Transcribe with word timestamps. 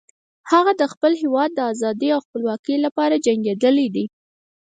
هغه 0.51 0.71
د 0.81 0.83
خپل 0.93 1.11
هیواد 1.21 1.49
د 1.55 1.59
آزادۍ 1.71 2.09
او 2.15 2.19
خپلواکۍ 2.25 2.77
لپاره 2.85 3.21
جنګیدلی 3.25 3.87
ده 3.95 4.03